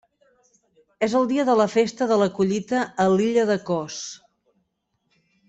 [1.07, 4.01] És el dia de la festa de la collita a l'illa de Kos.